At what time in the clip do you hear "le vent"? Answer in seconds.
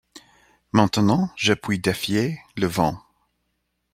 2.57-2.99